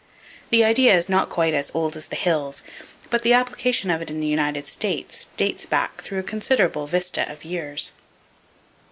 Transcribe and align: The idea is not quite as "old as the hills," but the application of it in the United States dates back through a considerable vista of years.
The 0.49 0.63
idea 0.63 0.95
is 0.95 1.09
not 1.09 1.29
quite 1.29 1.53
as 1.53 1.69
"old 1.75 1.95
as 1.95 2.07
the 2.07 2.15
hills," 2.15 2.63
but 3.11 3.21
the 3.21 3.33
application 3.33 3.91
of 3.91 4.01
it 4.01 4.09
in 4.09 4.19
the 4.19 4.25
United 4.25 4.65
States 4.65 5.27
dates 5.37 5.67
back 5.67 6.01
through 6.01 6.17
a 6.17 6.23
considerable 6.23 6.87
vista 6.87 7.31
of 7.31 7.45
years. 7.45 7.91